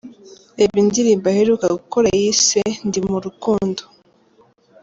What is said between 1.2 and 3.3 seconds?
aheruka gukora yise 'Ndi mu